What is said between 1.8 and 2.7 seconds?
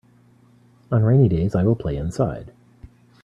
inside.